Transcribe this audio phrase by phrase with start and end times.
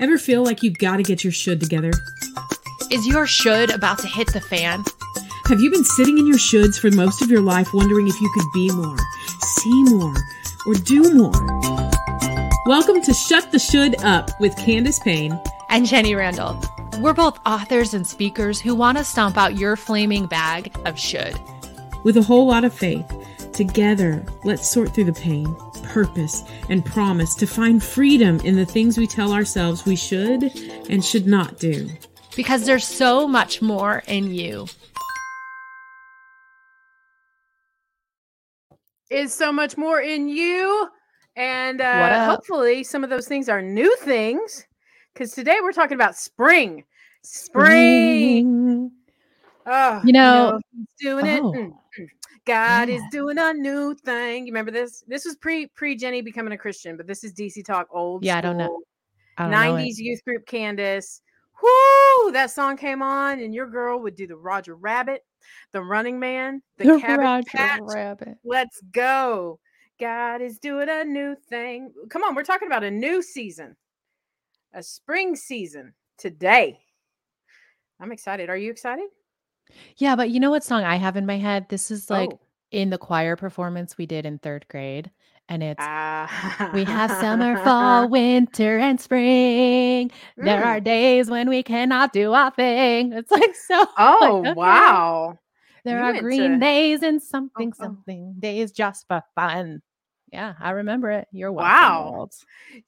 [0.00, 1.92] Ever feel like you've got to get your should together?
[2.90, 4.82] Is your should about to hit the fan?
[5.46, 8.28] Have you been sitting in your shoulds for most of your life wondering if you
[8.34, 8.96] could be more,
[9.40, 10.14] see more,
[10.66, 11.32] or do more?
[12.66, 16.60] Welcome to Shut the Should Up with Candace Payne and Jenny Randle.
[16.98, 21.38] We're both authors and speakers who want to stomp out your flaming bag of should.
[22.02, 23.06] With a whole lot of faith,
[23.52, 25.54] together, let's sort through the pain,
[25.94, 30.42] purpose, and promise to find freedom in the things we tell ourselves we should
[30.90, 31.88] and should not do.
[32.34, 34.66] Because there's so much more in you.
[39.08, 40.88] Is so much more in you.
[41.36, 44.66] And uh, hopefully, some of those things are new things
[45.12, 46.84] because today we're talking about spring.
[47.22, 48.90] Spring.
[49.64, 50.58] Oh, you know,
[51.00, 51.52] you know doing oh.
[51.52, 51.56] it.
[51.56, 52.08] Mm, mm.
[52.46, 52.96] God yeah.
[52.96, 54.46] is doing a new thing.
[54.46, 55.02] You remember this?
[55.06, 58.24] This was pre pre Jenny becoming a Christian, but this is DC Talk old.
[58.24, 58.80] Yeah, I don't know.
[59.38, 61.22] I don't 90s know youth group Candace.
[61.62, 62.32] Whoo!
[62.32, 65.24] That song came on, and your girl would do the Roger Rabbit,
[65.72, 67.80] the Running Man, the, the Cabbage Roger Patch.
[67.82, 68.36] Rabbit.
[68.44, 69.58] Let's go.
[70.00, 71.92] God is doing a new thing.
[72.10, 73.76] Come on, we're talking about a new season,
[74.72, 76.80] a spring season today.
[78.00, 78.50] I'm excited.
[78.50, 79.06] Are you excited?
[79.96, 81.66] Yeah, but you know what song I have in my head?
[81.68, 82.40] This is like oh.
[82.70, 85.10] in the choir performance we did in third grade.
[85.46, 85.84] And it's
[86.72, 90.08] we have summer, fall, winter, and spring.
[90.38, 90.44] Mm.
[90.44, 93.12] There are days when we cannot do our thing.
[93.12, 93.86] It's like so.
[93.98, 95.38] Oh like, wow!
[95.84, 97.84] There you are green days and something, oh, oh.
[97.84, 99.82] something days just for fun.
[100.32, 101.28] Yeah, I remember it.
[101.30, 101.70] You're welcome.
[101.70, 102.28] Wow.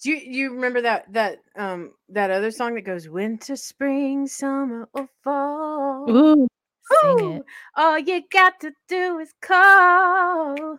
[0.03, 4.89] Do you you remember that that um that other song that goes winter, spring, summer,
[4.93, 6.11] or fall?
[6.11, 6.49] Ooh,
[6.93, 7.43] Ooh, it.
[7.77, 10.79] All you got to do is call,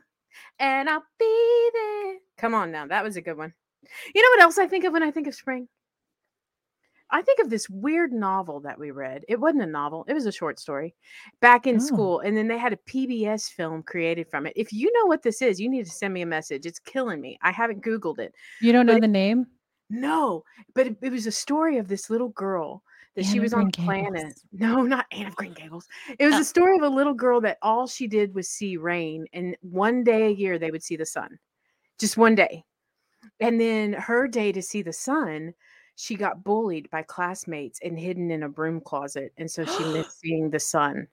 [0.60, 2.16] and I'll be there.
[2.38, 3.54] Come on now, that was a good one.
[4.14, 5.68] You know what else I think of when I think of spring?
[7.10, 9.24] I think of this weird novel that we read.
[9.30, 10.94] It wasn't a novel, it was a short story
[11.40, 11.80] back in oh.
[11.80, 12.20] school.
[12.20, 14.54] And then they had a PBS film created from it.
[14.56, 16.66] If you know what this is, you need to send me a message.
[16.66, 17.38] It's killing me.
[17.42, 18.34] I haven't Googled it.
[18.62, 19.48] You don't know the name?
[19.90, 20.44] No,
[20.76, 22.84] but it, it, was a story of this little girl
[23.18, 24.40] that she was on planet.
[24.54, 25.86] No, not Anne of Green Gables.
[26.18, 26.42] It was oh.
[26.42, 29.26] a story of a little girl that all she did was see rain.
[29.34, 31.38] And one day a year, they would see the sun,
[32.00, 32.64] just one day.
[33.42, 35.54] And then her day to see the sun
[35.98, 39.34] she got bullied by classmates and hidden in a broom closet.
[39.38, 41.08] And so she missed seeing the sun.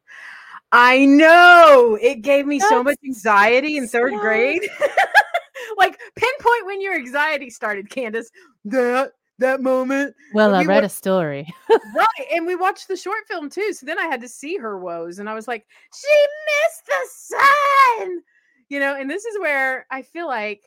[0.72, 4.62] I know it gave me That's so much anxiety in third grade.
[5.78, 8.30] like pinpoint when your anxiety started, Candace.
[8.66, 10.14] That that moment.
[10.32, 11.46] Well, we I read wa- a story.
[11.94, 12.26] right.
[12.32, 13.72] And we watched the short film too.
[13.72, 15.18] So then I had to see her woes.
[15.18, 16.08] And I was like, she
[16.46, 17.36] missed the
[17.98, 18.22] sun.
[18.68, 20.62] You know, and this is where I feel like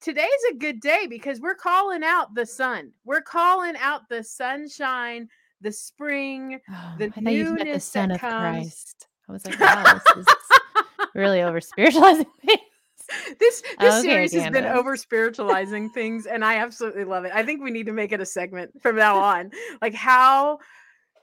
[0.00, 2.92] today's a good day because we're calling out the sun.
[3.04, 5.28] We're calling out the sunshine,
[5.60, 8.32] the spring, oh, the I newness the Son that of comes.
[8.32, 9.08] Christ.
[9.28, 10.34] I was like, wow, this is
[11.14, 12.60] really over spiritualizing things.
[13.38, 17.32] This this okay, series has been over spiritualizing things, and I absolutely love it.
[17.34, 19.50] I think we need to make it a segment from now on.
[19.82, 20.58] Like how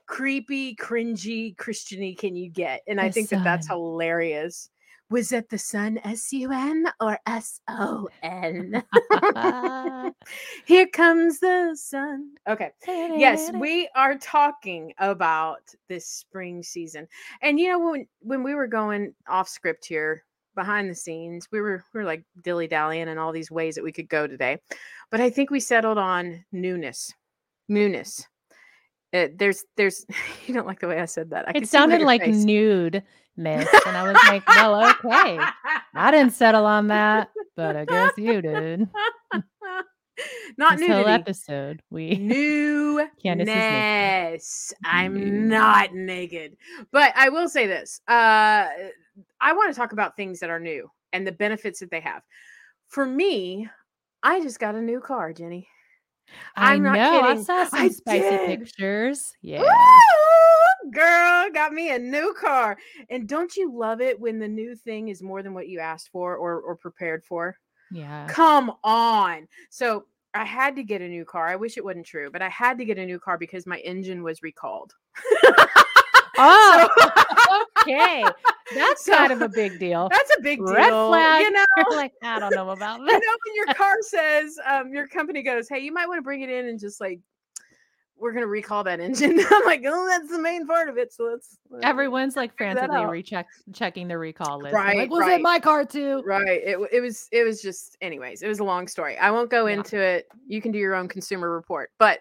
[0.06, 2.82] creepy, cringy, Christiany can you get?
[2.86, 3.38] And the I think sun.
[3.38, 4.68] that that's hilarious
[5.12, 8.82] was it the sun S U N or S O N?
[10.64, 12.30] Here comes the sun.
[12.48, 12.70] Okay.
[12.86, 17.06] Yes, we are talking about this spring season.
[17.42, 21.60] And you know when when we were going off script here behind the scenes, we
[21.60, 24.58] were we were like dilly dallying and all these ways that we could go today.
[25.10, 27.12] But I think we settled on newness.
[27.68, 28.26] Newness.
[29.14, 30.06] Uh, there's there's
[30.46, 31.48] you don't like the way I said that.
[31.48, 32.44] I it sounded like face.
[32.44, 33.02] nude
[33.36, 33.68] miss.
[33.86, 35.38] And I was like, well, okay.
[35.94, 38.88] I didn't settle on that, but I guess you did.
[40.56, 41.82] Not this whole episode.
[41.90, 43.08] We newness.
[44.84, 46.56] I'm not naked,
[46.92, 48.00] but I will say this.
[48.06, 48.68] Uh,
[49.40, 52.22] I want to talk about things that are new and the benefits that they have.
[52.88, 53.68] For me,
[54.22, 55.68] I just got a new car, Jenny.
[56.56, 57.20] I'm I know.
[57.20, 58.60] I saw some I spicy did.
[58.60, 59.32] pictures.
[59.42, 59.60] Yeah.
[59.60, 60.90] Woo!
[60.90, 62.76] Girl, got me a new car.
[63.10, 66.10] And don't you love it when the new thing is more than what you asked
[66.10, 67.56] for or, or prepared for?
[67.90, 68.26] Yeah.
[68.28, 69.48] Come on.
[69.70, 71.46] So I had to get a new car.
[71.46, 73.78] I wish it wasn't true, but I had to get a new car because my
[73.78, 74.94] engine was recalled.
[76.38, 78.24] oh, so, okay.
[78.74, 80.08] That's so, kind of a big deal.
[80.10, 80.74] That's a big deal.
[80.74, 80.90] Red.
[80.90, 81.42] Flag.
[81.42, 83.06] You know, like I don't know about that.
[83.06, 86.22] You know, when your car says, um, your company goes, "Hey, you might want to
[86.22, 87.20] bring it in and just like
[88.22, 89.40] we're gonna recall that engine.
[89.50, 91.12] I'm like, oh, that's the main part of it.
[91.12, 91.58] So let's.
[91.82, 94.74] Everyone's like frantically recheck checking the recall list.
[94.74, 95.40] Right, like, was right.
[95.40, 96.22] it my car too?
[96.24, 96.62] Right.
[96.64, 98.42] It it was it was just anyways.
[98.42, 99.18] It was a long story.
[99.18, 99.74] I won't go yeah.
[99.74, 100.28] into it.
[100.46, 101.90] You can do your own consumer report.
[101.98, 102.20] But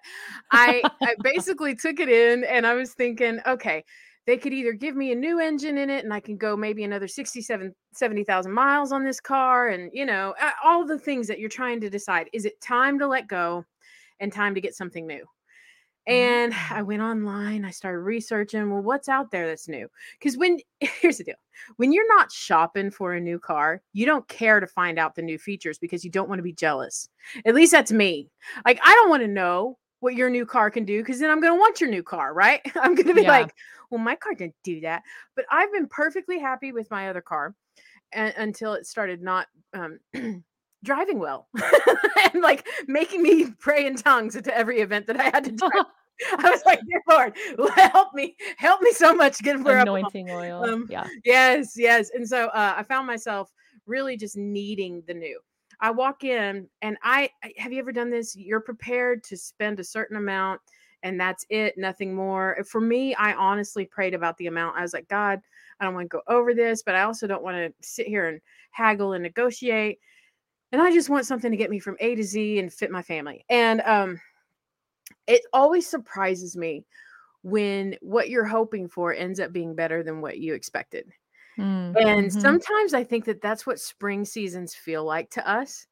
[0.49, 3.85] I I basically took it in and I was thinking, okay,
[4.25, 6.83] they could either give me a new engine in it and I can go maybe
[6.83, 10.33] another 67 70,000 miles on this car and you know
[10.63, 13.65] all the things that you're trying to decide is it time to let go
[14.19, 15.25] and time to get something new
[16.07, 19.89] and I went online, I started researching, well, what's out there that's new?
[20.19, 21.35] Because when here's the deal
[21.77, 25.21] when you're not shopping for a new car, you don't care to find out the
[25.21, 27.07] new features because you don't want to be jealous.
[27.45, 28.29] At least that's me.
[28.65, 31.39] Like, I don't want to know what your new car can do because then I'm
[31.39, 32.61] going to want your new car, right?
[32.75, 33.29] I'm going to be yeah.
[33.29, 33.53] like,
[33.89, 35.03] well, my car didn't do that.
[35.35, 37.55] But I've been perfectly happy with my other car
[38.11, 39.99] and, until it started not um,
[40.83, 41.47] driving well
[42.33, 45.85] and like making me pray in tongues at every event that I had to drive.
[46.37, 47.35] I was like, dear Lord,
[47.75, 49.41] help me, help me so much.
[49.41, 50.63] Get where anointing oil.
[50.63, 51.07] Um, yeah.
[51.25, 52.11] Yes, yes.
[52.13, 53.51] And so uh, I found myself
[53.87, 55.39] really just needing the new.
[55.79, 58.35] I walk in and I have you ever done this?
[58.35, 60.61] You're prepared to spend a certain amount
[61.03, 62.63] and that's it, nothing more.
[62.65, 64.77] For me, I honestly prayed about the amount.
[64.77, 65.41] I was like, God,
[65.79, 68.27] I don't want to go over this, but I also don't want to sit here
[68.27, 68.39] and
[68.69, 69.99] haggle and negotiate.
[70.71, 73.01] And I just want something to get me from A to Z and fit my
[73.01, 73.45] family.
[73.49, 74.21] And um,
[75.27, 76.85] it always surprises me
[77.43, 81.11] when what you're hoping for ends up being better than what you expected.
[81.57, 82.07] Mm, mm-hmm.
[82.07, 85.87] And sometimes I think that that's what spring seasons feel like to us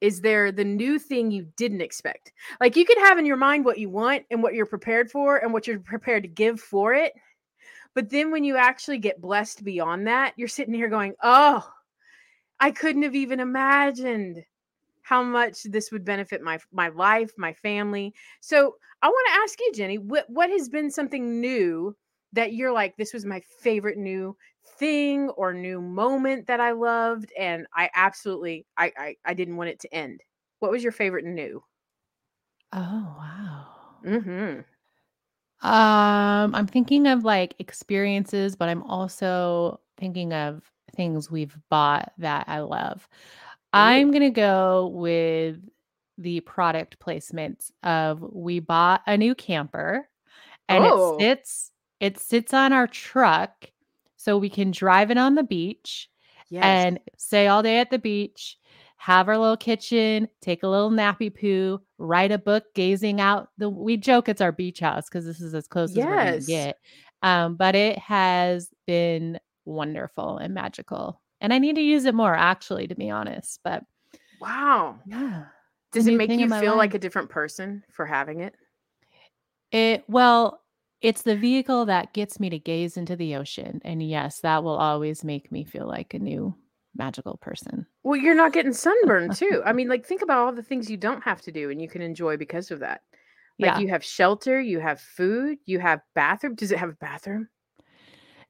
[0.00, 2.32] is there the new thing you didn't expect?
[2.60, 5.38] Like you could have in your mind what you want and what you're prepared for
[5.38, 7.14] and what you're prepared to give for it.
[7.94, 11.66] But then when you actually get blessed beyond that, you're sitting here going, "Oh,
[12.60, 14.44] I couldn't have even imagined
[15.02, 19.60] how much this would benefit my my life, my family." So, I want to ask
[19.60, 21.96] you, Jenny, what what has been something new
[22.32, 24.36] that you're like, this was my favorite new
[24.78, 29.70] thing or new moment that I loved and I absolutely I I, I didn't want
[29.70, 30.20] it to end.
[30.60, 31.62] What was your favorite new?
[32.72, 33.66] Oh, wow.
[34.04, 34.64] Mhm.
[35.62, 42.44] Um, I'm thinking of like experiences, but I'm also thinking of things we've bought that
[42.48, 43.08] I love.
[43.72, 45.58] I'm going to go with
[46.16, 50.08] the product placements of we bought a new camper
[50.68, 51.18] and oh.
[51.18, 53.70] it sits it sits on our truck
[54.16, 56.08] so we can drive it on the beach
[56.48, 56.64] yes.
[56.64, 58.58] and stay all day at the beach,
[58.96, 63.68] have our little kitchen, take a little nappy poo, write a book, gazing out the.
[63.68, 66.06] We joke it's our beach house because this is as close yes.
[66.06, 66.76] as we're to get.
[67.22, 72.34] Um, but it has been wonderful and magical, and I need to use it more,
[72.34, 73.60] actually, to be honest.
[73.64, 73.84] But
[74.40, 75.44] wow, yeah.
[75.92, 78.54] Does it make you feel like a different person for having it?
[79.70, 80.60] It well,
[81.00, 83.80] it's the vehicle that gets me to gaze into the ocean.
[83.84, 86.54] And yes, that will always make me feel like a new
[86.96, 87.86] magical person.
[88.02, 89.62] Well, you're not getting sunburned too.
[89.66, 91.88] I mean, like think about all the things you don't have to do and you
[91.88, 93.02] can enjoy because of that.
[93.58, 93.78] Like yeah.
[93.80, 96.54] you have shelter, you have food, you have bathroom.
[96.54, 97.48] Does it have a bathroom?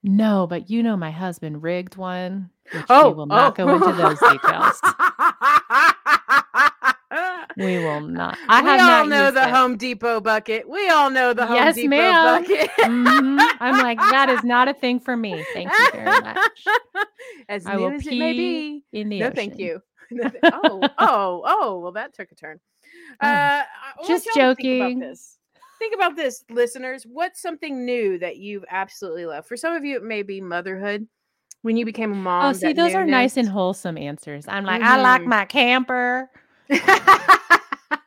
[0.05, 2.51] No, but you know my husband rigged one.
[2.73, 3.65] Which oh, we will not oh.
[3.65, 4.81] go into those details.
[7.57, 8.37] We will not.
[8.49, 9.51] I we all know the it.
[9.55, 10.69] Home Depot bucket.
[10.69, 12.43] We all know the Home yes, Depot ma'am.
[12.43, 12.71] bucket.
[12.79, 13.39] mm-hmm.
[13.61, 15.45] I'm like, that is not a thing for me.
[15.53, 16.39] Thank you very much.
[17.49, 18.85] As I new as it may be.
[18.93, 19.37] In the no, ocean.
[19.37, 19.81] thank you.
[20.45, 21.79] oh, oh, oh.
[21.79, 22.59] Well, that took a turn.
[23.23, 23.63] Oh, uh,
[24.07, 25.15] just joking.
[25.85, 27.05] Think about, this, listeners.
[27.05, 29.47] What's something new that you've absolutely loved?
[29.47, 31.07] For some of you, it may be motherhood
[31.61, 32.47] when you became a mom.
[32.47, 34.47] Oh, see, those are nice and wholesome answers.
[34.49, 34.91] I'm like, mm-hmm.
[34.91, 35.31] I like mm-hmm.
[35.31, 36.31] my camper.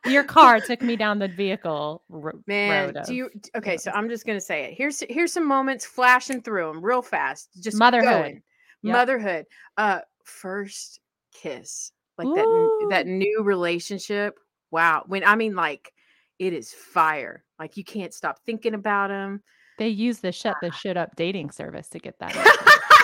[0.08, 3.04] Your car took me down the vehicle ro- Man, road.
[3.06, 3.78] do you okay?
[3.78, 4.74] So I'm just gonna say it.
[4.74, 7.50] Here's here's some moments flashing through them real fast.
[7.62, 8.42] Just motherhood,
[8.82, 8.94] yep.
[8.94, 9.46] motherhood.
[9.78, 11.00] Uh, first
[11.32, 12.88] kiss, like Ooh.
[12.90, 14.40] that that new relationship.
[14.72, 15.04] Wow.
[15.06, 15.94] When I mean like
[16.40, 17.44] it is fire.
[17.60, 19.44] Like you can't stop thinking about them.
[19.78, 22.34] They use the shut the shit up dating service to get that.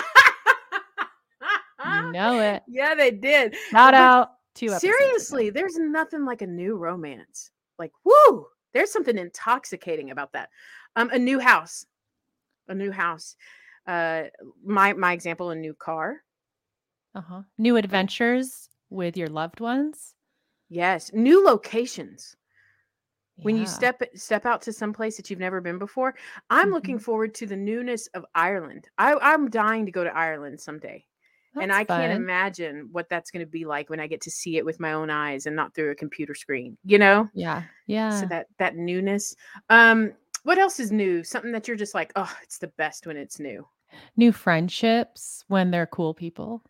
[1.86, 2.62] you know it.
[2.66, 3.54] Yeah, they did.
[3.70, 4.30] Shout out.
[4.54, 5.60] Two seriously, ago.
[5.60, 7.50] there's nothing like a new romance.
[7.76, 10.48] Like, whoo, there's something intoxicating about that.
[10.94, 11.86] Um, a new house,
[12.68, 13.34] a new house.
[13.86, 14.24] Uh,
[14.64, 16.22] my my example, a new car.
[17.16, 17.42] Uh huh.
[17.58, 20.14] New adventures with your loved ones.
[20.68, 22.36] Yes, new locations.
[23.36, 23.44] Yeah.
[23.44, 26.14] When you step step out to some place that you've never been before,
[26.50, 28.88] I'm looking forward to the newness of Ireland.
[28.96, 31.04] I, I'm dying to go to Ireland someday
[31.54, 32.00] That's and I fun.
[32.00, 34.78] can't imagine what that's going to be like when I get to see it with
[34.78, 37.28] my own eyes and not through a computer screen, you know?
[37.34, 37.64] Yeah.
[37.88, 38.20] Yeah.
[38.20, 39.34] So that that newness.
[39.68, 40.12] Um
[40.44, 41.24] what else is new?
[41.24, 43.66] Something that you're just like, "Oh, it's the best when it's new."
[44.16, 46.62] New friendships when they're cool people.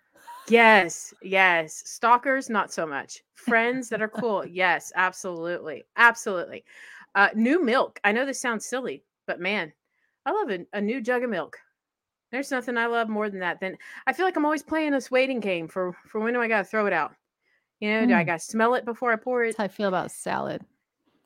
[0.49, 1.83] Yes, yes.
[1.87, 3.23] Stalkers, not so much.
[3.35, 4.45] Friends that are cool.
[4.51, 5.85] Yes, absolutely.
[5.97, 6.65] Absolutely.
[7.15, 8.01] Uh, new milk.
[8.05, 9.73] I know this sounds silly, but man,
[10.27, 11.57] I love a, a new jug of milk.
[12.31, 13.61] There's nothing I love more than that.
[13.61, 16.49] Then I feel like I'm always playing this waiting game for for when do I
[16.49, 17.13] gotta throw it out?
[17.81, 18.09] You know, mm.
[18.09, 18.27] do I hmm.
[18.27, 19.49] gotta smell it before I pour it?
[19.49, 20.63] That's how I feel about salad.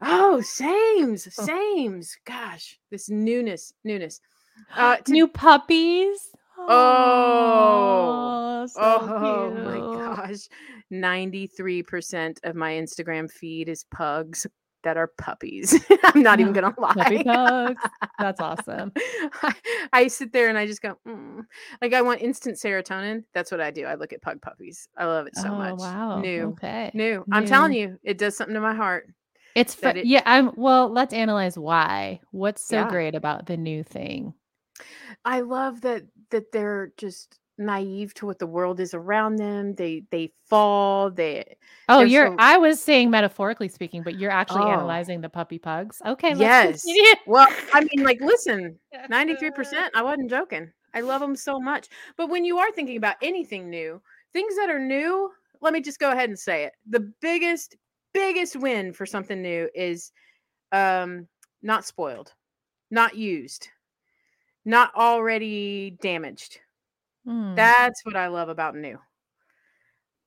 [0.02, 1.44] Oh, sames, oh.
[1.44, 2.16] sames.
[2.26, 4.20] Gosh, this newness, newness.
[4.76, 6.30] Uh, to, New puppies.
[6.60, 8.38] Oh,
[8.68, 9.78] so oh my
[10.16, 10.48] gosh.
[10.92, 14.46] 93% of my Instagram feed is pugs
[14.84, 15.74] that are puppies.
[16.04, 16.94] I'm not even gonna lie.
[16.94, 17.82] Puppy pugs.
[18.18, 18.92] That's awesome.
[19.42, 19.54] I,
[19.92, 21.44] I, sit there and I just go, mm.
[21.82, 23.24] like I want instant serotonin.
[23.34, 23.84] That's what I do.
[23.84, 24.88] I look at pug puppies.
[24.96, 25.78] I love it so oh, much.
[25.78, 26.20] Wow.
[26.20, 26.42] New.
[26.52, 26.90] Okay.
[26.94, 27.12] New.
[27.12, 27.24] New.
[27.32, 29.08] I'm telling you, it does something to my heart.
[29.54, 29.96] It's fun.
[29.96, 30.22] It, yeah.
[30.24, 30.88] I'm well.
[30.88, 32.20] Let's analyze why.
[32.30, 32.88] What's so yeah.
[32.88, 34.34] great about the new thing?
[35.24, 39.75] I love that that they're just naive to what the world is around them.
[39.75, 41.11] They they fall.
[41.11, 41.56] They
[41.88, 42.28] oh, you're.
[42.28, 42.37] So...
[42.38, 44.70] I was saying metaphorically speaking, but you're actually oh.
[44.70, 46.00] analyzing the puppy pugs.
[46.06, 46.35] Okay.
[46.35, 46.85] yes.
[47.26, 48.78] well, I mean, like, listen,
[49.11, 49.92] ninety three percent.
[49.94, 50.70] I wasn't joking.
[50.94, 51.88] I love them so much.
[52.16, 54.00] But when you are thinking about anything new,
[54.32, 55.30] things that are new,
[55.61, 56.73] let me just go ahead and say it.
[56.88, 57.76] The biggest
[58.14, 60.12] biggest win for something new is
[60.73, 61.26] um
[61.62, 62.32] not spoiled,
[62.90, 63.68] not used,
[64.68, 66.60] not already damaged
[67.28, 67.54] Mm.
[67.54, 68.98] That's what I love about new.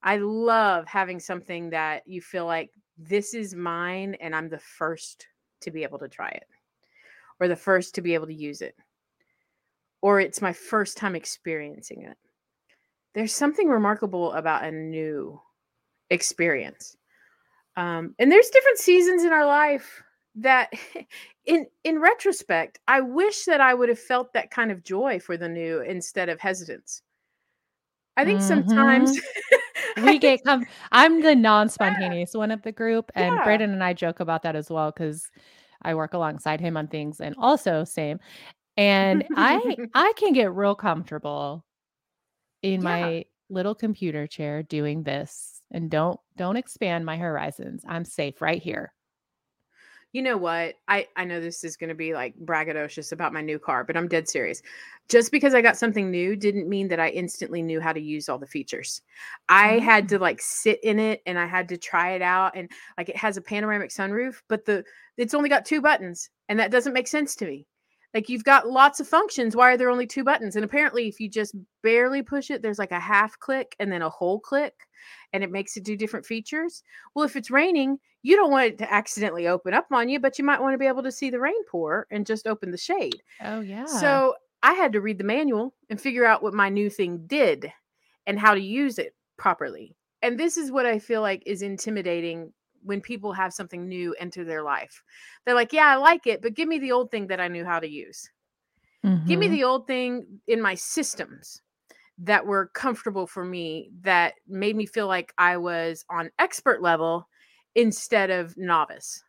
[0.04, 5.28] I love having something that you feel like this is mine and I'm the first
[5.62, 6.46] to be able to try it
[7.40, 8.76] or the first to be able to use it
[10.02, 12.18] or it's my first time experiencing it.
[13.14, 15.40] There's something remarkable about a new
[16.10, 16.98] experience.
[17.78, 20.04] Um, and there's different seasons in our life
[20.36, 20.72] that
[21.46, 25.38] in in retrospect i wish that i would have felt that kind of joy for
[25.38, 27.02] the new instead of hesitance
[28.18, 28.48] i think mm-hmm.
[28.68, 29.20] sometimes
[30.04, 32.40] we get come i'm the non-spontaneous yeah.
[32.40, 33.44] one of the group and yeah.
[33.44, 35.30] braden and i joke about that as well because
[35.82, 38.20] i work alongside him on things and also same
[38.78, 41.66] and i i can get real comfortable
[42.62, 42.88] in yeah.
[42.88, 48.62] my little computer chair doing this and don't don't expand my horizons i'm safe right
[48.62, 48.94] here
[50.14, 50.76] you know what?
[50.88, 53.96] I I know this is going to be like braggadocious about my new car, but
[53.96, 54.62] I'm dead serious.
[55.10, 58.28] Just because I got something new didn't mean that I instantly knew how to use
[58.28, 59.02] all the features.
[59.48, 60.22] I had to mm.
[60.22, 63.38] like sit in it and I had to try it out and like it has
[63.38, 64.84] a panoramic sunroof, but the
[65.18, 67.66] it's only got two buttons and that doesn't make sense to me.
[68.14, 69.56] Like you've got lots of functions.
[69.56, 70.56] Why are there only two buttons?
[70.56, 74.02] And apparently, if you just barely push it, there's like a half click and then
[74.02, 74.74] a whole click,
[75.34, 76.84] and it makes it do different features.
[77.16, 80.38] Well, if it's raining, you don't want it to accidentally open up on you, but
[80.38, 82.78] you might want to be able to see the rain pour and just open the
[82.78, 83.22] shade.
[83.42, 83.86] Oh, yeah.
[83.86, 87.72] So I had to read the manual and figure out what my new thing did
[88.28, 89.96] and how to use it properly.
[90.22, 94.44] And this is what I feel like is intimidating when people have something new enter
[94.44, 95.04] their life.
[95.46, 97.66] They're like, yeah, I like it, but give me the old thing that I knew
[97.66, 98.30] how to use.
[99.06, 99.28] Mm-hmm.
[99.28, 99.56] Give me mm-hmm.
[99.56, 101.62] the old thing in my systems
[102.20, 107.28] that were comfortable for me that made me feel like I was on expert level
[107.76, 109.24] instead of novice.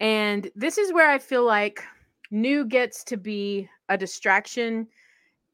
[0.00, 1.82] And this is where I feel like
[2.30, 4.88] new gets to be a distraction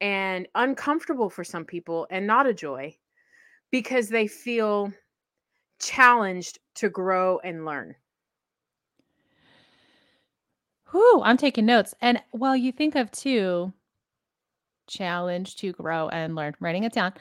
[0.00, 2.97] and uncomfortable for some people and not a joy
[3.70, 4.92] because they feel
[5.80, 7.94] challenged to grow and learn?
[10.90, 11.94] Whew, I'm taking notes.
[12.00, 13.73] And well, you think of too,
[14.87, 17.12] challenge to grow and learn, writing it down.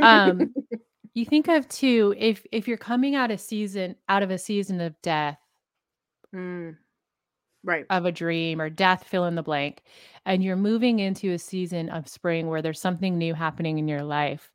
[0.00, 0.54] Um,
[1.14, 4.80] you think of too, if if you're coming out a season out of a season
[4.80, 5.38] of death,
[6.34, 6.76] mm,
[7.64, 9.82] right, of a dream or death, fill in the blank,
[10.24, 14.04] and you're moving into a season of spring where there's something new happening in your
[14.04, 14.50] life,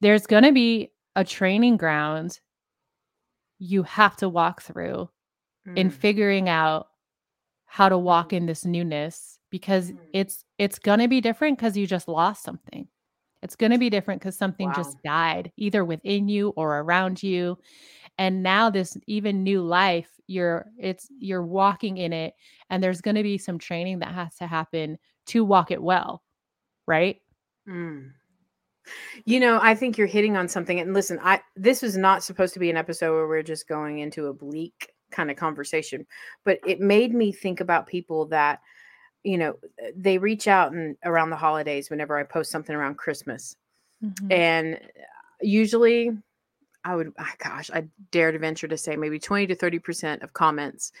[0.00, 2.40] there's gonna be a training ground
[3.60, 5.08] you have to walk through
[5.68, 5.76] mm.
[5.76, 6.88] in figuring out
[7.66, 9.98] how to walk in this newness because mm.
[10.12, 12.88] it's it's going to be different cuz you just lost something.
[13.42, 14.74] It's going to be different cuz something wow.
[14.74, 17.58] just died either within you or around you.
[18.18, 22.34] And now this even new life, you're it's you're walking in it
[22.70, 26.22] and there's going to be some training that has to happen to walk it well.
[26.86, 27.20] Right?
[27.68, 28.12] Mm.
[29.24, 30.80] You know, I think you're hitting on something.
[30.80, 33.98] And listen, I this was not supposed to be an episode where we're just going
[34.00, 36.06] into a bleak kind of conversation,
[36.44, 38.60] but it made me think about people that,
[39.24, 39.56] you know,
[39.94, 43.56] they reach out and around the holidays whenever I post something around Christmas.
[44.04, 44.32] Mm-hmm.
[44.32, 44.80] And
[45.42, 46.12] usually
[46.84, 50.32] I would, oh gosh, I dare to venture to say maybe 20 to 30% of
[50.32, 50.92] comments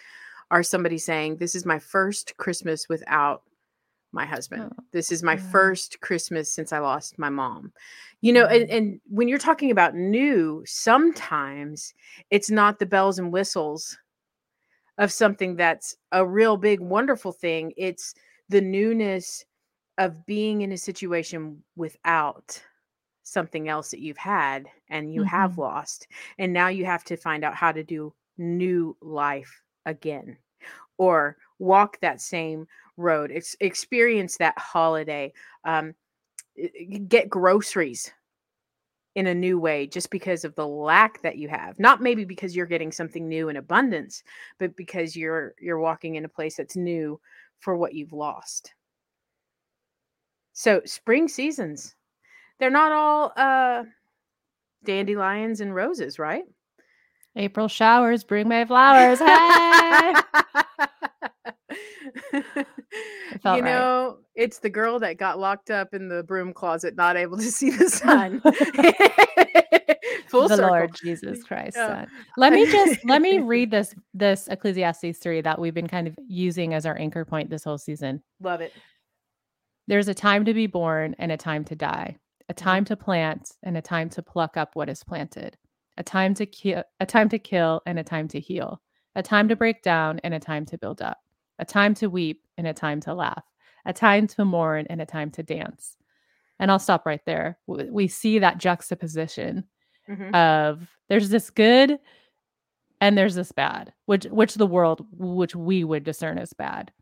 [0.50, 3.42] are somebody saying, This is my first Christmas without
[4.12, 4.72] my husband.
[4.72, 5.50] Oh, this is my yeah.
[5.50, 7.72] first Christmas since I lost my mom.
[8.20, 11.94] You know, and, and when you're talking about new, sometimes
[12.30, 13.96] it's not the bells and whistles
[14.98, 17.72] of something that's a real big, wonderful thing.
[17.76, 18.14] It's
[18.48, 19.44] the newness
[19.98, 22.62] of being in a situation without
[23.22, 25.28] something else that you've had and you mm-hmm.
[25.28, 26.08] have lost.
[26.38, 30.36] And now you have to find out how to do new life again
[30.98, 32.66] or walk that same
[33.00, 35.32] road, ex- experience that holiday,
[35.64, 35.94] um,
[37.08, 38.12] get groceries
[39.16, 41.78] in a new way just because of the lack that you have.
[41.78, 44.22] Not maybe because you're getting something new in abundance
[44.58, 47.20] but because you're you're walking in a place that's new
[47.58, 48.74] for what you've lost.
[50.52, 51.94] So spring seasons
[52.58, 53.84] they're not all uh
[54.84, 56.44] dandelions and roses right?
[57.36, 60.14] April showers bring my flowers hey
[62.32, 64.24] you know, right.
[64.34, 67.70] it's the girl that got locked up in the broom closet, not able to see
[67.70, 68.40] the sun.
[70.28, 70.70] Full the circle.
[70.70, 71.76] Lord Jesus Christ.
[71.76, 72.06] Uh,
[72.36, 76.16] let me just let me read this this Ecclesiastes three that we've been kind of
[76.28, 78.22] using as our anchor point this whole season.
[78.40, 78.72] Love it.
[79.88, 82.16] There's a time to be born and a time to die,
[82.48, 82.64] a mm-hmm.
[82.64, 85.56] time to plant and a time to pluck up what is planted,
[85.96, 88.80] a time to kill, a time to kill and a time to heal,
[89.16, 91.18] a time to break down and a time to build up
[91.60, 93.44] a time to weep and a time to laugh,
[93.84, 95.96] a time to mourn and a time to dance.
[96.58, 97.58] And I'll stop right there.
[97.66, 99.64] We see that juxtaposition
[100.08, 100.34] mm-hmm.
[100.34, 101.98] of there's this good
[103.00, 106.92] and there's this bad, which which the world which we would discern as bad.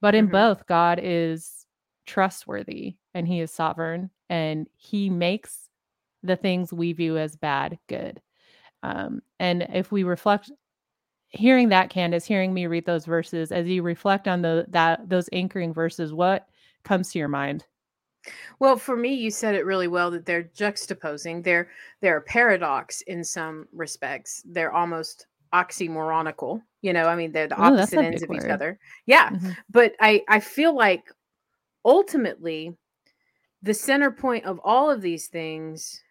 [0.00, 0.32] But in mm-hmm.
[0.32, 1.66] both, God is
[2.06, 5.68] trustworthy and he is sovereign and he makes
[6.22, 8.20] the things we view as bad good.
[8.82, 10.50] Um, and if we reflect
[11.28, 15.28] hearing that candace hearing me read those verses as you reflect on the that those
[15.32, 16.48] anchoring verses what
[16.84, 17.64] comes to your mind
[18.58, 21.68] well for me you said it really well that they're juxtaposing they're
[22.00, 27.56] they're a paradox in some respects they're almost oxymoronical you know i mean they're the
[27.56, 28.42] opposite Ooh, ends of word.
[28.42, 29.50] each other yeah mm-hmm.
[29.70, 31.04] but i i feel like
[31.84, 32.74] ultimately
[33.62, 36.02] the center point of all of these things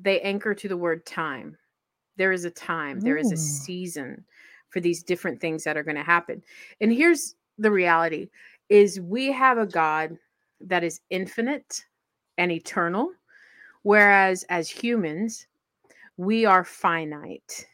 [0.00, 1.56] they anchor to the word time
[2.16, 3.38] there is a time, there is a mm.
[3.38, 4.24] season
[4.70, 6.42] for these different things that are going to happen.
[6.80, 8.28] And here's the reality
[8.68, 10.16] is we have a God
[10.60, 11.84] that is infinite
[12.38, 13.12] and eternal
[13.84, 15.46] whereas as humans
[16.16, 17.66] we are finite.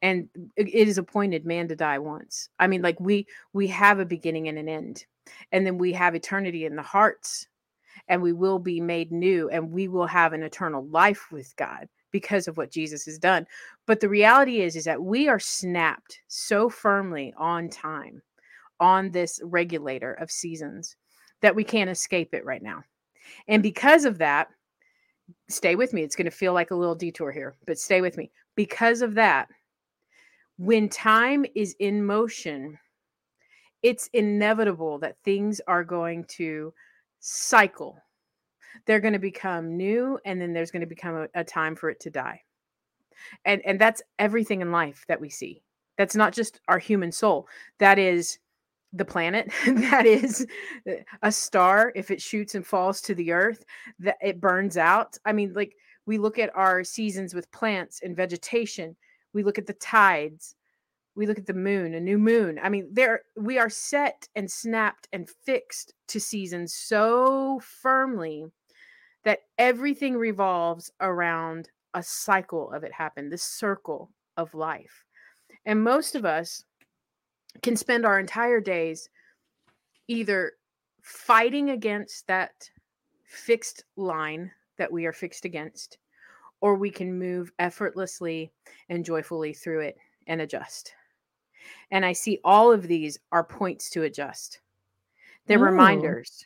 [0.00, 2.48] And it is appointed man to die once.
[2.58, 5.04] I mean like we we have a beginning and an end
[5.52, 7.46] and then we have eternity in the hearts
[8.08, 11.88] and we will be made new and we will have an eternal life with god
[12.14, 13.44] because of what Jesus has done.
[13.86, 18.22] But the reality is is that we are snapped so firmly on time
[18.78, 20.94] on this regulator of seasons
[21.42, 22.84] that we can't escape it right now.
[23.48, 24.46] And because of that,
[25.48, 26.04] stay with me.
[26.04, 28.30] It's going to feel like a little detour here, but stay with me.
[28.54, 29.48] Because of that,
[30.56, 32.78] when time is in motion,
[33.82, 36.72] it's inevitable that things are going to
[37.18, 37.98] cycle
[38.86, 41.90] they're going to become new and then there's going to become a, a time for
[41.90, 42.42] it to die.
[43.44, 45.62] And and that's everything in life that we see.
[45.96, 47.48] That's not just our human soul.
[47.78, 48.38] That is
[48.92, 49.50] the planet.
[49.66, 50.46] That is
[51.22, 51.92] a star.
[51.94, 53.64] If it shoots and falls to the earth
[53.98, 55.16] that it burns out.
[55.24, 55.74] I mean like
[56.06, 58.96] we look at our seasons with plants and vegetation.
[59.32, 60.54] We look at the tides.
[61.16, 62.58] We look at the moon a new moon.
[62.62, 68.46] I mean there we are set and snapped and fixed to seasons so firmly
[69.24, 75.04] that everything revolves around a cycle of it happen, this circle of life.
[75.66, 76.64] And most of us
[77.62, 79.08] can spend our entire days
[80.08, 80.52] either
[81.02, 82.68] fighting against that
[83.24, 85.98] fixed line that we are fixed against,
[86.60, 88.50] or we can move effortlessly
[88.88, 90.92] and joyfully through it and adjust.
[91.90, 94.60] And I see all of these are points to adjust.
[95.46, 95.64] They're Ooh.
[95.64, 96.44] reminders.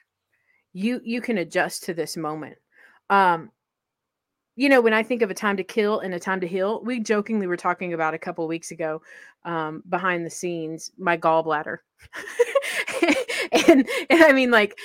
[0.73, 2.57] You you can adjust to this moment.
[3.11, 3.51] Um,
[4.57, 6.83] you know, when I think of a time to kill and a time to heal,
[6.83, 9.01] we jokingly were talking about a couple weeks ago
[9.45, 11.79] um, behind the scenes my gallbladder.
[13.69, 14.77] and and I mean, like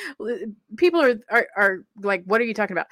[0.78, 2.86] people are, are are like, what are you talking about?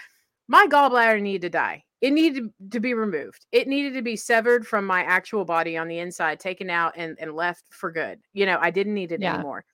[0.47, 1.83] My gallbladder needed to die.
[2.01, 3.45] It needed to be removed.
[3.51, 7.15] It needed to be severed from my actual body on the inside, taken out and,
[7.19, 8.19] and left for good.
[8.33, 9.35] You know, I didn't need it yeah.
[9.35, 9.65] anymore.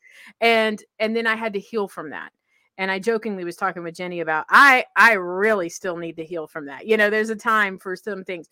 [0.41, 2.34] And and then I had to heal from that
[2.77, 6.47] and i jokingly was talking with jenny about i i really still need to heal
[6.47, 6.87] from that.
[6.87, 8.47] You know there's a time for some things.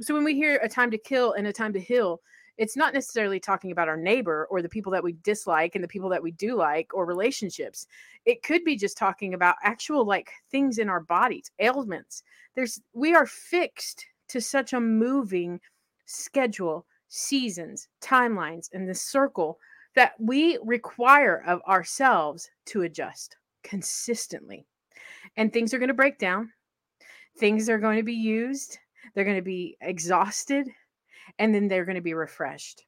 [0.00, 2.20] So when we hear a time to kill and a time to heal
[2.58, 5.88] it's not necessarily talking about our neighbor or the people that we dislike and the
[5.88, 7.86] people that we do like or relationships.
[8.24, 12.24] It could be just talking about actual like things in our bodies ailments.
[12.56, 15.60] There's we are fixed to such a moving
[16.04, 19.58] schedule seasons timelines and the circle
[19.94, 23.36] that we require of ourselves to adjust
[23.68, 24.64] consistently
[25.36, 26.50] and things are going to break down
[27.38, 28.78] things are going to be used
[29.14, 30.68] they're going to be exhausted
[31.38, 32.84] and then they're going to be refreshed.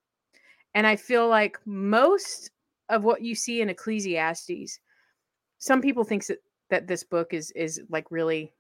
[0.75, 2.51] And I feel like most
[2.89, 4.79] of what you see in Ecclesiastes,
[5.59, 6.39] some people think that,
[6.71, 8.53] that this book is is like really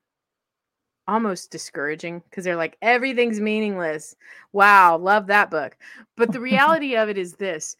[1.06, 4.14] almost discouraging because they're like everything's meaningless.
[4.52, 5.76] Wow, love that book.
[6.16, 7.76] But the reality of it is this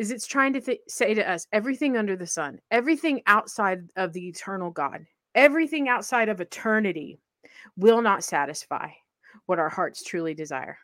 [0.00, 4.14] is it's trying to th- say to us everything under the sun, everything outside of
[4.14, 7.18] the eternal God, everything outside of eternity
[7.76, 8.88] will not satisfy
[9.44, 10.78] what our hearts truly desire.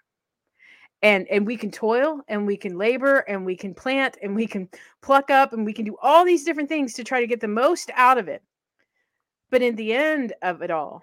[1.01, 4.47] And and we can toil and we can labor and we can plant and we
[4.47, 4.69] can
[5.01, 7.49] pluck up and we can do all these different things to try to get the
[7.49, 8.43] most out of it.
[9.51, 11.03] But in the end of it all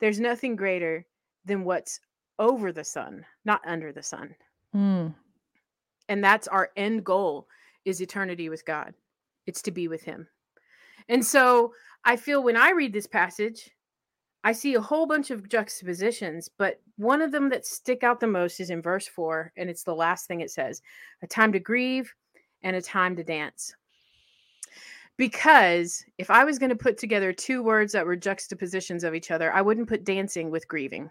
[0.00, 1.06] there's nothing greater
[1.44, 2.00] than what's
[2.40, 4.34] over the sun not under the sun.
[4.74, 5.14] Mm.
[6.10, 7.48] And that's our end goal
[7.86, 8.92] is eternity with god
[9.46, 10.28] it's to be with him
[11.08, 11.72] and so
[12.04, 13.70] i feel when i read this passage
[14.42, 18.26] I see a whole bunch of juxtapositions, but one of them that stick out the
[18.26, 20.80] most is in verse 4, and it's the last thing it says
[21.22, 22.14] a time to grieve
[22.62, 23.74] and a time to dance.
[25.18, 29.30] Because if I was going to put together two words that were juxtapositions of each
[29.30, 31.10] other, I wouldn't put dancing with grieving.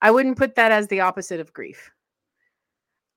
[0.00, 1.90] I wouldn't put that as the opposite of grief.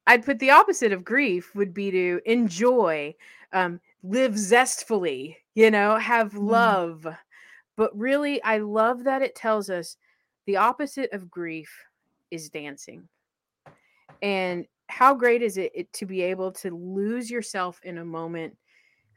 [0.07, 3.15] I'd put the opposite of grief would be to enjoy,
[3.53, 6.49] um, live zestfully, you know, have mm.
[6.49, 7.07] love,
[7.75, 9.97] but really, I love that it tells us
[10.45, 11.71] the opposite of grief
[12.31, 13.07] is dancing.
[14.21, 18.55] And how great is it, it to be able to lose yourself in a moment,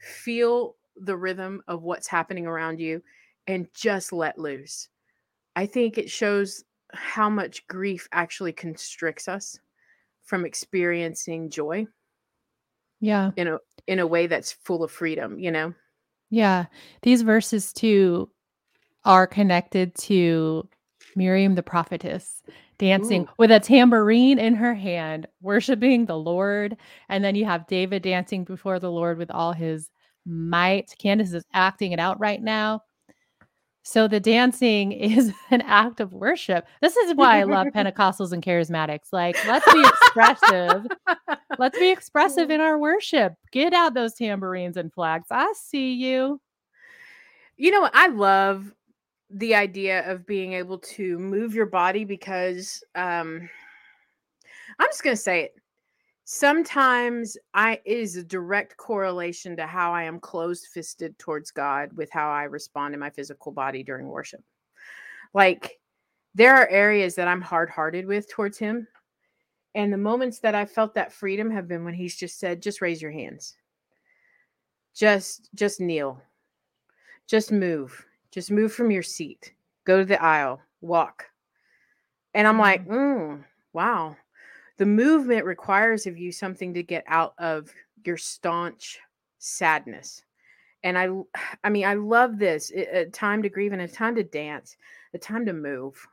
[0.01, 3.03] feel the rhythm of what's happening around you,
[3.47, 4.89] and just let loose?
[5.55, 9.59] I think it shows how much grief actually constricts us
[10.29, 11.87] from experiencing joy.
[13.01, 13.31] Yeah.
[13.37, 15.75] In a in a way that's full of freedom, you know.
[16.31, 16.67] Yeah.
[17.03, 18.31] These verses too
[19.05, 20.69] are connected to
[21.17, 22.43] Miriam the prophetess
[22.79, 23.29] dancing Ooh.
[23.39, 26.77] with a tambourine in her hand, worshiping the Lord.
[27.09, 29.91] And then you have David dancing before the Lord with all his
[30.27, 30.95] might.
[30.99, 32.83] Candace is acting it out right now.
[33.83, 36.67] So the dancing is an act of worship.
[36.81, 39.13] This is why I love Pentecostals and charismatics.
[39.13, 40.87] Like, let's be expressive.
[41.59, 43.35] let's be expressive in our worship.
[43.53, 45.27] Get out those tambourines and flags.
[45.31, 46.41] I see you.
[47.57, 48.73] You know, I love
[49.31, 53.49] the idea of being able to move your body because um
[54.79, 55.55] I'm just going to say it.
[56.31, 62.29] Sometimes I is a direct correlation to how I am closed-fisted towards God with how
[62.31, 64.45] I respond in my physical body during worship.
[65.33, 65.81] Like
[66.35, 68.87] there are areas that I'm hard-hearted with towards him.
[69.75, 72.83] And the moments that I felt that freedom have been when he's just said, just
[72.83, 73.57] raise your hands.
[74.95, 76.21] Just just kneel.
[77.27, 81.25] Just move just move from your seat, go to the aisle, walk.
[82.35, 83.33] And I'm like, mm-hmm.
[83.33, 84.15] mm, wow.
[84.79, 87.73] The movement requires of you something to get out of
[88.05, 88.99] your staunch
[89.39, 90.23] sadness.
[90.83, 91.09] And I,
[91.65, 92.73] I mean, I love this.
[92.73, 94.77] a uh, time to grieve and a time to dance,
[95.15, 96.07] a time to move,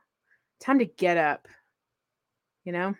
[0.60, 1.48] time to get up.
[2.64, 2.94] You know.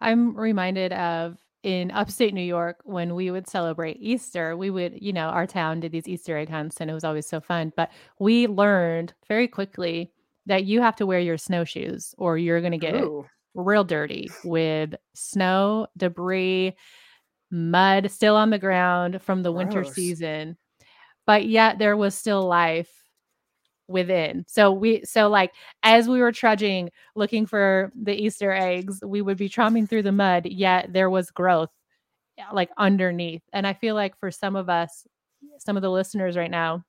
[0.00, 5.14] I'm reminded of in upstate New York, when we would celebrate Easter, we would, you
[5.14, 7.72] know, our town did these Easter egg hunts and it was always so fun.
[7.74, 7.90] But
[8.20, 10.12] we learned very quickly
[10.44, 13.26] that you have to wear your snowshoes or you're going to get Ooh.
[13.54, 16.74] Real dirty with snow, debris,
[17.50, 19.58] mud still on the ground from the Gross.
[19.58, 20.56] winter season.
[21.26, 22.90] But yet there was still life
[23.88, 24.44] within.
[24.48, 29.36] So we so like as we were trudging looking for the Easter eggs, we would
[29.36, 31.70] be tromping through the mud, yet there was growth
[32.52, 33.42] like underneath.
[33.52, 35.06] And I feel like for some of us,
[35.58, 36.84] some of the listeners right now,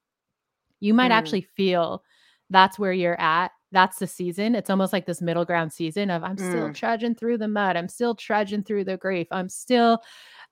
[0.80, 1.16] you might mm.
[1.16, 2.04] actually feel
[2.50, 3.52] that's where you're at.
[3.76, 4.56] That's the season.
[4.56, 6.74] It's almost like this middle ground season of I'm still mm.
[6.74, 7.76] trudging through the mud.
[7.76, 9.28] I'm still trudging through the grief.
[9.32, 10.00] I'm still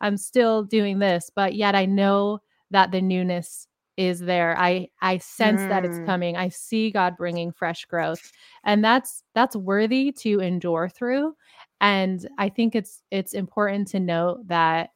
[0.02, 2.40] I'm still doing this, but yet I know
[2.72, 5.70] that the newness is there i i sense mm.
[5.70, 6.06] that it's mm.
[6.08, 8.32] coming i see god bringing fresh growth
[8.64, 11.36] and that's that's worthy to endure through
[11.80, 14.90] and i think it's it's important to note that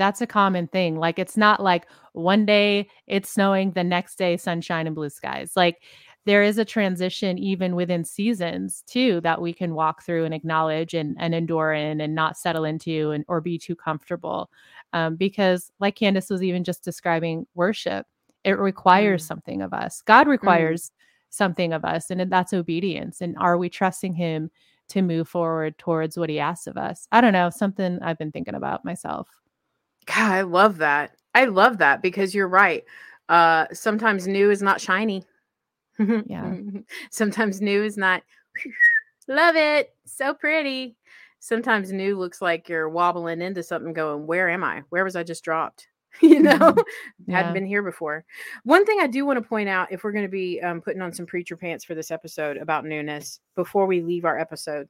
[0.00, 0.98] That's a common thing.
[0.98, 5.52] Like it's not like one day it's snowing, the next day sunshine and blue skies.
[5.56, 5.82] Like
[6.26, 10.92] there is a transition even within seasons too that we can walk through and acknowledge
[10.94, 14.50] and, and endure in and not settle into and or be too comfortable.
[14.92, 18.06] Um, because like Candace was even just describing worship,
[18.44, 19.28] it requires mm.
[19.28, 20.02] something of us.
[20.02, 20.30] God mm.
[20.30, 20.90] requires mm.
[21.30, 23.20] something of us, and that's obedience.
[23.20, 24.50] And are we trusting him
[24.88, 27.06] to move forward towards what he asks of us?
[27.12, 29.28] I don't know, something I've been thinking about myself.
[30.06, 31.16] God, I love that.
[31.34, 32.84] I love that because you're right.
[33.28, 35.24] Uh, sometimes new is not shiny.
[36.26, 36.54] yeah.
[37.10, 38.22] Sometimes new is not
[39.28, 39.94] love it.
[40.06, 40.96] So pretty.
[41.38, 44.82] Sometimes new looks like you're wobbling into something going, Where am I?
[44.90, 45.88] Where was I just dropped?
[46.20, 47.32] you know, mm-hmm.
[47.32, 48.24] hadn't been here before.
[48.64, 51.02] One thing I do want to point out if we're going to be um, putting
[51.02, 54.86] on some preacher pants for this episode about newness before we leave our episode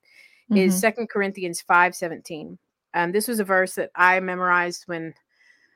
[0.50, 0.56] mm-hmm.
[0.56, 2.58] is Second Corinthians 5 17.
[2.94, 5.12] Um, this was a verse that I memorized when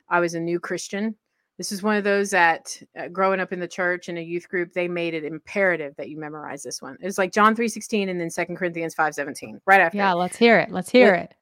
[0.08, 1.14] I was a new Christian.
[1.56, 4.48] This is one of those that uh, growing up in the church in a youth
[4.48, 6.96] group, they made it imperative that you memorize this one.
[7.00, 9.98] It's like John 3:16 and then Second Corinthians 5:17 right after.
[9.98, 10.70] Yeah, let's hear it.
[10.70, 11.34] Let's hear it.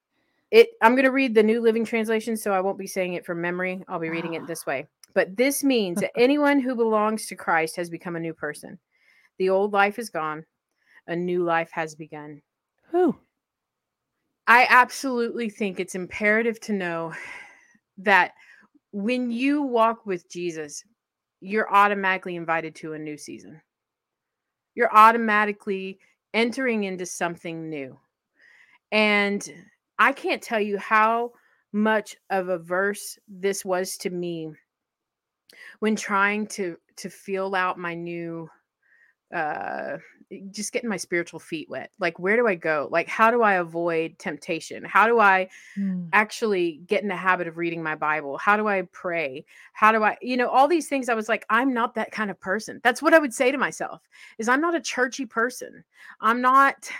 [0.51, 3.25] It I'm going to read the New Living Translation so I won't be saying it
[3.25, 3.83] from memory.
[3.89, 4.87] I'll be reading it this way.
[5.15, 8.79] But this means that anyone who belongs to Christ has become a new person.
[9.39, 10.45] The old life is gone,
[11.07, 12.43] a new life has begun.
[12.91, 13.17] Who?
[14.47, 17.15] I absolutely think it's imperative to know
[17.99, 18.33] that
[18.93, 20.85] when you walk with Jesus,
[21.41, 23.61] you're automatically invited to a new season.
[24.75, 25.99] You're automatically
[26.35, 27.99] entering into something new.
[28.91, 29.47] And
[29.99, 31.33] I can't tell you how
[31.73, 34.53] much of a verse this was to me
[35.81, 38.49] when trying to to feel out my new
[39.35, 39.97] uh
[40.51, 42.89] just getting my spiritual feet wet like where do i go?
[42.91, 44.85] Like how do i avoid temptation?
[44.85, 46.09] How do i mm.
[46.13, 48.39] actually get in the habit of reading my bible?
[48.39, 49.45] How do i pray?
[49.73, 52.31] How do i you know all these things i was like i'm not that kind
[52.31, 52.81] of person.
[52.83, 54.01] That's what i would say to myself
[54.39, 55.85] is i'm not a churchy person.
[56.21, 56.91] I'm not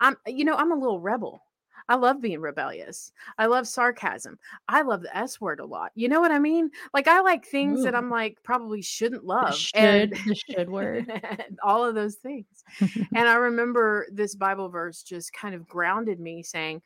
[0.00, 1.42] i'm you know i'm a little rebel
[1.88, 3.12] I love being rebellious.
[3.36, 4.38] I love sarcasm.
[4.68, 5.92] I love the S word a lot.
[5.94, 6.70] You know what I mean?
[6.94, 7.82] Like I like things Ooh.
[7.84, 9.50] that I'm like probably shouldn't love.
[9.50, 11.10] The should, and the should word.
[11.62, 12.46] all of those things.
[12.80, 16.80] and I remember this Bible verse just kind of grounded me saying,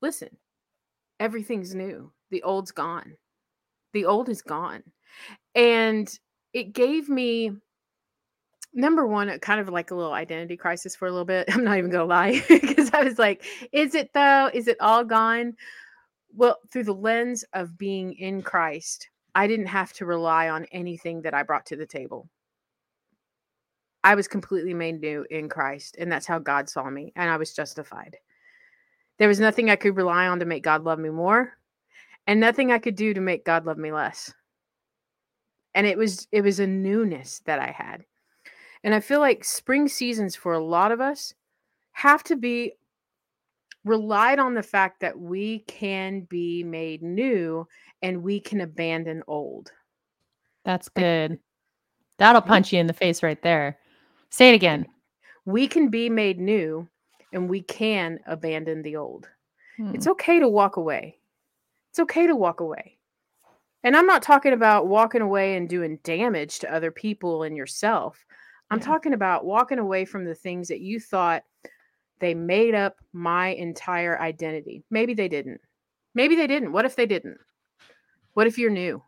[0.00, 0.30] listen,
[1.18, 2.12] everything's new.
[2.30, 3.14] The old's gone.
[3.92, 4.82] The old is gone.
[5.54, 6.08] And
[6.52, 7.52] it gave me
[8.76, 11.48] number one, uh, kind of like a little identity crisis for a little bit.
[11.52, 14.50] I'm not even gonna lie, because I was like, is it though?
[14.54, 15.54] Is it all gone?
[16.34, 21.22] Well, through the lens of being in Christ, I didn't have to rely on anything
[21.22, 22.28] that I brought to the table.
[24.04, 27.38] I was completely made new in Christ, and that's how God saw me, and I
[27.38, 28.16] was justified.
[29.18, 31.54] There was nothing I could rely on to make God love me more,
[32.26, 34.32] and nothing I could do to make God love me less.
[35.74, 38.04] And it was it was a newness that I had
[38.86, 41.34] and I feel like spring seasons for a lot of us
[41.90, 42.74] have to be
[43.84, 47.66] relied on the fact that we can be made new
[48.00, 49.72] and we can abandon old.
[50.64, 51.40] That's good.
[52.18, 53.76] That'll punch you in the face right there.
[54.30, 54.86] Say it again.
[55.46, 56.88] We can be made new
[57.32, 59.28] and we can abandon the old.
[59.78, 59.96] Hmm.
[59.96, 61.18] It's okay to walk away.
[61.90, 62.98] It's okay to walk away.
[63.82, 68.24] And I'm not talking about walking away and doing damage to other people and yourself.
[68.70, 68.84] I'm yeah.
[68.84, 71.42] talking about walking away from the things that you thought
[72.18, 74.82] they made up my entire identity.
[74.90, 75.60] Maybe they didn't.
[76.14, 76.72] Maybe they didn't.
[76.72, 77.38] What if they didn't?
[78.34, 79.02] What if you're new?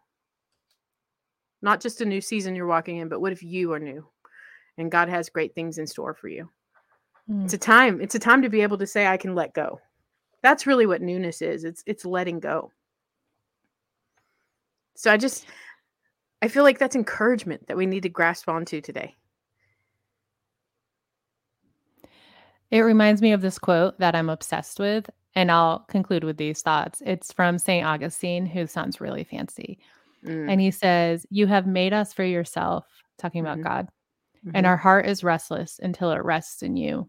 [1.63, 4.07] Not just a new season you're walking in, but what if you are new
[4.77, 6.51] and God has great things in store for you?
[7.29, 7.45] Mm.
[7.45, 8.01] It's a time.
[8.01, 9.81] It's a time to be able to say I can let go.
[10.43, 11.65] That's really what newness is.
[11.65, 12.71] It's it's letting go.
[14.95, 15.47] So I just
[16.41, 19.17] I feel like that's encouragement that we need to grasp onto today.
[22.71, 26.63] It reminds me of this quote that I'm obsessed with, and I'll conclude with these
[26.63, 27.03] thoughts.
[27.05, 27.87] It's from St.
[27.87, 29.79] Augustine, who sounds really fancy.
[30.25, 30.53] Mm.
[30.53, 32.87] And he says, You have made us for yourself,
[33.19, 33.69] talking about mm-hmm.
[33.69, 33.89] God,
[34.45, 34.51] mm-hmm.
[34.55, 37.09] and our heart is restless until it rests in you.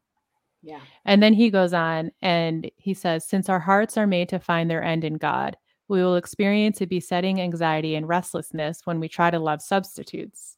[0.62, 0.82] Yeah.
[1.06, 4.69] And then he goes on and he says, Since our hearts are made to find
[4.69, 9.32] their end in God, we will experience a besetting anxiety and restlessness when we try
[9.32, 10.58] to love substitutes.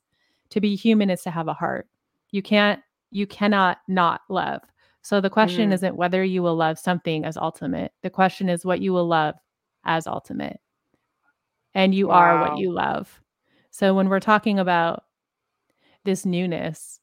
[0.49, 1.87] To be human is to have a heart.
[2.31, 4.61] You can't, you cannot not love.
[5.01, 5.73] So the question mm.
[5.73, 7.91] isn't whether you will love something as ultimate.
[8.03, 9.35] The question is what you will love
[9.83, 10.59] as ultimate.
[11.73, 12.15] And you wow.
[12.15, 13.21] are what you love.
[13.71, 15.05] So when we're talking about
[16.03, 16.99] this newness,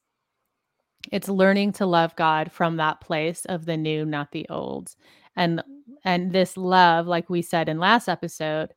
[1.11, 4.95] it's learning to love God from that place of the new, not the old.
[5.35, 5.63] And
[6.05, 8.73] and this love, like we said in last episode,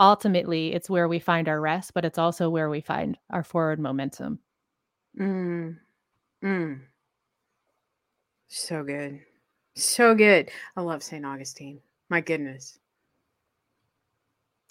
[0.00, 3.78] ultimately it's where we find our rest, but it's also where we find our forward
[3.78, 4.38] momentum.
[5.18, 5.76] Mm.
[6.42, 6.80] Mm.
[8.50, 9.20] So good.
[9.76, 10.50] So good.
[10.76, 11.24] I love St.
[11.24, 11.78] Augustine.
[12.08, 12.78] My goodness.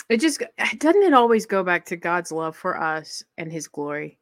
[0.10, 0.44] It just
[0.78, 4.20] doesn't it always go back to God's love for us and his glory.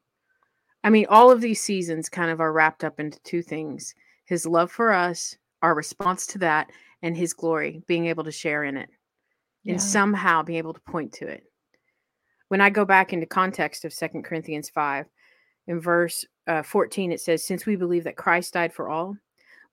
[0.84, 3.94] I mean, all of these seasons kind of are wrapped up into two things
[4.26, 6.70] his love for us, our response to that,
[7.02, 8.90] and his glory, being able to share in it
[9.64, 9.74] yeah.
[9.74, 11.44] and somehow being able to point to it.
[12.50, 15.08] When I go back into context of Second Corinthians 5,
[15.68, 19.18] in verse uh, 14, it says, Since we believe that Christ died for all,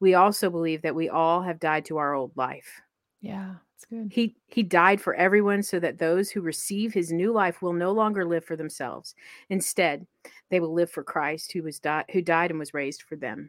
[0.05, 2.83] we also believe that we all have died to our old life.
[3.23, 4.13] Yeah, it's good.
[4.13, 7.91] He he died for everyone so that those who receive his new life will no
[7.91, 9.15] longer live for themselves.
[9.49, 10.07] Instead,
[10.51, 13.49] they will live for Christ who was died who died and was raised for them.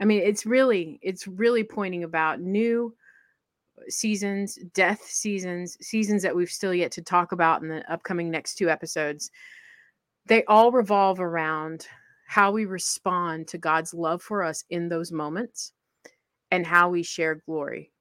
[0.00, 2.92] I mean, it's really it's really pointing about new
[3.88, 8.56] seasons, death seasons, seasons that we've still yet to talk about in the upcoming next
[8.56, 9.30] two episodes.
[10.26, 11.86] They all revolve around
[12.26, 15.72] how we respond to God's love for us in those moments
[16.50, 17.92] and how we share glory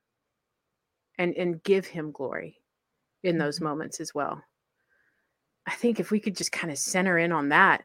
[1.18, 2.58] and and give him glory
[3.24, 3.66] in those mm-hmm.
[3.66, 4.42] moments as well.
[5.66, 7.84] I think if we could just kind of center in on that,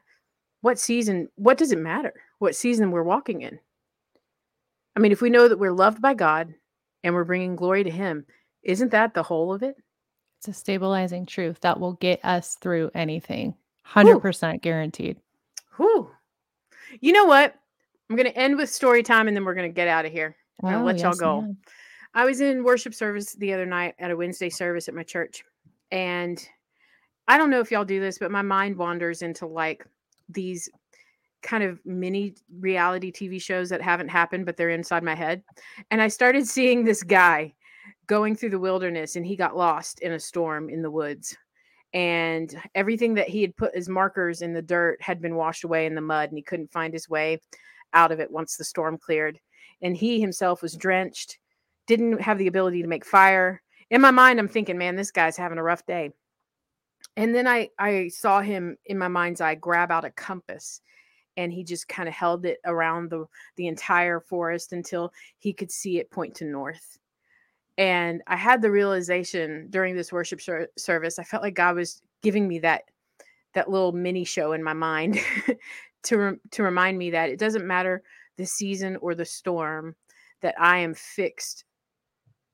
[0.61, 2.13] what season, what does it matter?
[2.39, 3.59] What season we're walking in?
[4.95, 6.53] I mean, if we know that we're loved by God
[7.03, 8.25] and we're bringing glory to him,
[8.61, 9.75] isn't that the whole of it?
[10.37, 13.55] It's a stabilizing truth that will get us through anything.
[13.87, 14.59] 100% Whew.
[14.59, 15.17] guaranteed.
[15.77, 16.11] Whew.
[16.99, 17.55] You know what?
[18.09, 20.11] I'm going to end with story time and then we're going to get out of
[20.11, 20.35] here.
[20.61, 21.55] I'm going to oh, let yes, y'all go.
[22.13, 25.43] I was in worship service the other night at a Wednesday service at my church.
[25.91, 26.45] And
[27.27, 29.85] I don't know if y'all do this, but my mind wanders into like
[30.27, 30.69] these
[31.41, 35.41] kind of mini reality TV shows that haven't happened, but they're inside my head.
[35.89, 37.53] And I started seeing this guy
[38.07, 41.37] going through the wilderness and he got lost in a storm in the woods
[41.93, 45.85] and everything that he had put as markers in the dirt had been washed away
[45.85, 47.39] in the mud and he couldn't find his way
[47.93, 49.39] out of it once the storm cleared.
[49.81, 51.37] And he himself was drenched
[51.87, 53.61] didn't have the ability to make fire.
[53.89, 56.11] In my mind i'm thinking man this guy's having a rough day.
[57.17, 60.81] And then i i saw him in my mind's eye grab out a compass
[61.37, 63.25] and he just kind of held it around the
[63.57, 66.99] the entire forest until he could see it point to north
[67.77, 70.41] and i had the realization during this worship
[70.77, 72.83] service i felt like god was giving me that
[73.53, 75.19] that little mini show in my mind
[76.03, 78.01] to re- to remind me that it doesn't matter
[78.37, 79.95] the season or the storm
[80.41, 81.65] that i am fixed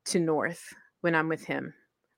[0.06, 1.74] to north when i'm with him.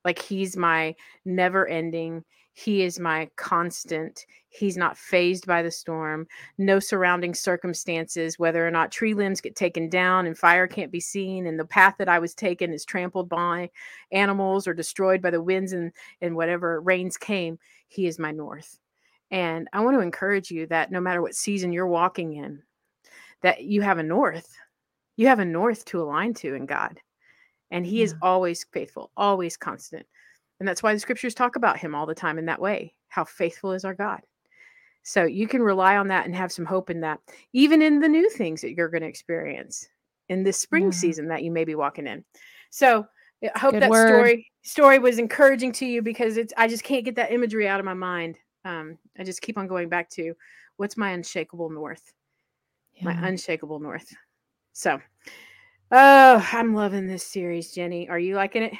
[0.06, 2.24] Like he's my never ending
[2.60, 4.26] he is my constant.
[4.50, 6.28] He's not phased by the storm.
[6.58, 11.00] No surrounding circumstances, whether or not tree limbs get taken down and fire can't be
[11.00, 13.70] seen, and the path that I was taken is trampled by
[14.12, 17.58] animals or destroyed by the winds and, and whatever rains came.
[17.88, 18.78] He is my north.
[19.32, 22.62] And I want to encourage you that no matter what season you're walking in,
[23.42, 24.54] that you have a north.
[25.16, 27.00] You have a north to align to in God.
[27.72, 28.06] And He yeah.
[28.06, 30.06] is always faithful, always constant.
[30.60, 32.94] And that's why the scriptures talk about him all the time in that way.
[33.08, 34.22] How faithful is our God.
[35.04, 37.20] So you can rely on that and have some hope in that,
[37.54, 39.88] even in the new things that you're going to experience
[40.28, 40.92] in this spring yeah.
[40.92, 42.24] season that you may be walking in.
[42.70, 43.08] So
[43.44, 44.08] I hope Good that word.
[44.08, 47.80] story story was encouraging to you because it's I just can't get that imagery out
[47.80, 48.38] of my mind.
[48.66, 50.34] Um, I just keep on going back to
[50.78, 52.14] what's my unshakable north,
[52.94, 53.06] yeah.
[53.06, 54.14] my unshakable north.
[54.74, 55.00] So,
[55.92, 58.10] oh, I'm loving this series, Jenny.
[58.10, 58.74] Are you liking it?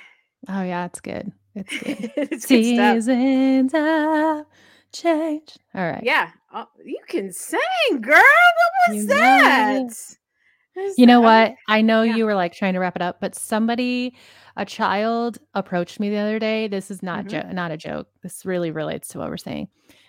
[0.48, 1.32] Oh yeah, it's good.
[1.72, 2.12] It's good.
[2.16, 4.46] it's Seasons have
[4.94, 5.60] changed.
[5.76, 6.04] All right.
[6.04, 6.32] Yeah.
[6.54, 7.60] Oh, you can sing,
[8.02, 8.16] girl.
[8.16, 9.84] What was you that?
[9.84, 9.90] Know.
[10.98, 11.56] You know what?
[11.68, 12.16] I know yeah.
[12.16, 14.16] you were like trying to wrap it up, but somebody,
[14.56, 16.68] a child, approached me the other day.
[16.68, 17.50] This is not mm-hmm.
[17.50, 18.08] jo- not a joke.
[18.24, 19.68] This really relates to what we're saying.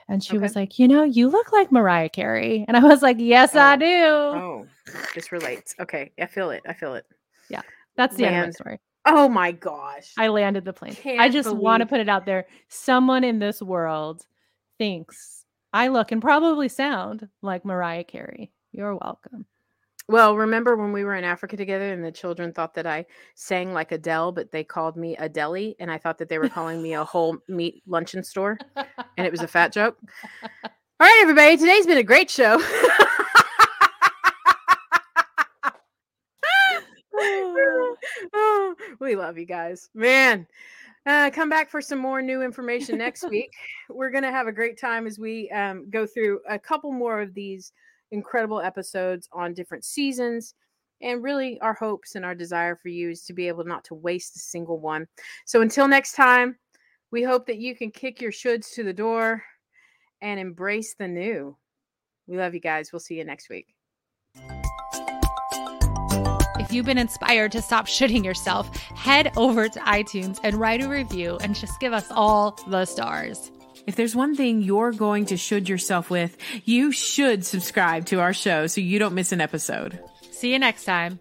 [0.09, 0.43] And she okay.
[0.43, 3.61] was like, "You know, you look like Mariah Carey." And I was like, "Yes, oh.
[3.61, 4.67] I do." Oh,
[5.15, 5.75] this relates.
[5.81, 6.63] Okay, I feel it.
[6.67, 7.05] I feel it.
[7.49, 7.63] Yeah,
[7.97, 8.35] that's the Land.
[8.35, 8.81] end of my story.
[9.07, 10.13] Oh my gosh.
[10.19, 10.95] I landed the plane.
[10.95, 12.47] Can't I just want to put it out there.
[12.69, 14.27] Someone in this world
[14.79, 18.53] thinks I look and probably sound like Mariah Carey.
[18.73, 19.47] You're welcome.
[20.09, 23.73] Well, remember when we were in Africa together and the children thought that I sang
[23.73, 26.95] like Adele, but they called me Adele, and I thought that they were calling me
[26.95, 29.99] a whole meat luncheon store, and it was a fat joke.
[30.43, 32.61] All right, everybody, today's been a great show.
[39.11, 40.47] we love you guys, man.
[41.05, 43.51] Uh, come back for some more new information next week.
[43.89, 47.35] We're gonna have a great time as we um, go through a couple more of
[47.35, 47.73] these
[48.13, 50.55] incredible episodes on different seasons
[51.01, 53.95] And really, our hopes and our desire for you is to be able not to
[53.95, 55.07] waste a single one.
[55.47, 56.57] So until next time,
[57.11, 59.43] we hope that you can kick your shoulds to the door
[60.21, 61.57] and embrace the new.
[62.29, 62.93] We love you guys.
[62.93, 63.75] We'll see you next week.
[66.71, 70.89] If you've been inspired to stop shitting yourself, head over to iTunes and write a
[70.89, 73.51] review and just give us all the stars.
[73.89, 78.33] If there's one thing you're going to should yourself with, you should subscribe to our
[78.33, 79.99] show so you don't miss an episode.
[80.31, 81.19] See you next time.